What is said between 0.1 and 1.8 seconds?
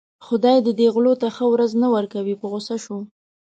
خدای دې دې غلو ته ښه ورځ